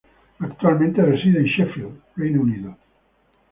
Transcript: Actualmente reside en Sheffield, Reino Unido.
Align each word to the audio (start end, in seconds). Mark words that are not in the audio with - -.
Actualmente 0.39 0.99
reside 1.03 1.41
en 1.41 1.45
Sheffield, 1.45 2.01
Reino 2.15 2.41
Unido. 2.41 2.75